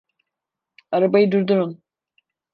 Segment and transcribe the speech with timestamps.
[0.91, 1.83] Arabayı durdurun!